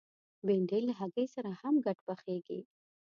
[0.45, 2.59] بېنډۍ له هګۍ سره هم ګډ پخېږي